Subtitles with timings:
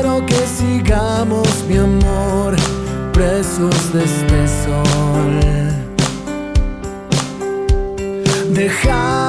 [0.00, 2.54] quiero que sigamos, mi amor,
[3.12, 5.40] presos de este sol.
[8.54, 9.27] Dejar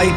[0.00, 0.08] Hay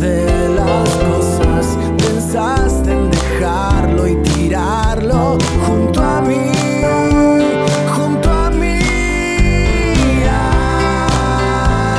[0.00, 1.78] de las cosas.
[1.98, 6.50] Pensaste en dejarlo y tirarlo junto a mí.
[7.96, 8.78] junto a mí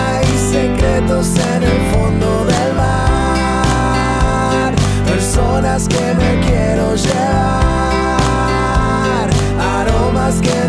[0.06, 4.74] Hay secretos En el fondo del mar,
[5.06, 8.04] personas que me quiero llevar,
[9.60, 10.63] aromas que